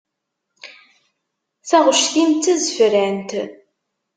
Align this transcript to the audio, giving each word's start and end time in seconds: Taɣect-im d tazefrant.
Taɣect-im 1.69 2.29
d 2.33 2.37
tazefrant. 2.43 3.31